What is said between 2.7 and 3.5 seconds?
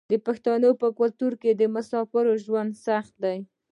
سخت دی.